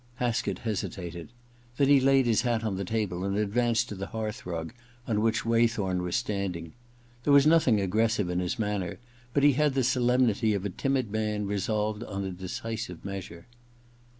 [0.15, 1.31] Haskett hesitated.
[1.77, 4.73] Then he laid his hat on the table, and advanced to the hearth rug,
[5.07, 6.73] on which Waythorn was standing.
[7.23, 8.99] There was 64 THE OTHER TWO iv nothing aggressive in his manner,
[9.31, 13.45] but he had the solemnity of a timid man resolved on a decisive measure.